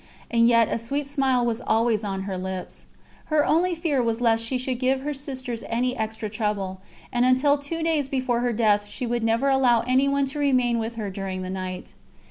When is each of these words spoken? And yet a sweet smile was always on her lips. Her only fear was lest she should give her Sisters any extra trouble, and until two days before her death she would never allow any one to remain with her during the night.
And 0.31 0.47
yet 0.47 0.67
a 0.67 0.79
sweet 0.79 1.05
smile 1.05 1.45
was 1.45 1.61
always 1.61 2.03
on 2.03 2.23
her 2.23 2.35
lips. 2.35 2.87
Her 3.25 3.45
only 3.45 3.75
fear 3.75 4.01
was 4.01 4.19
lest 4.19 4.43
she 4.43 4.57
should 4.57 4.79
give 4.79 5.01
her 5.01 5.13
Sisters 5.13 5.63
any 5.69 5.95
extra 5.95 6.27
trouble, 6.27 6.81
and 7.13 7.23
until 7.23 7.55
two 7.55 7.83
days 7.83 8.09
before 8.09 8.39
her 8.39 8.51
death 8.51 8.87
she 8.87 9.05
would 9.05 9.21
never 9.21 9.47
allow 9.49 9.81
any 9.81 10.07
one 10.09 10.25
to 10.25 10.39
remain 10.39 10.79
with 10.79 10.95
her 10.95 11.11
during 11.11 11.43
the 11.43 11.51
night. 11.51 11.93